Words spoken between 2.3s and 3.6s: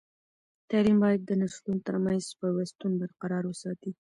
پیوستون برقرار